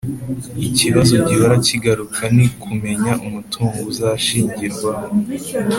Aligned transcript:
lkibazo 0.65 1.13
gihora 1.27 1.55
kigaruka 1.67 2.21
ni 2.35 2.47
kumenya 2.63 3.11
umutungo 3.27 3.77
uzashingirwaho 3.91 5.05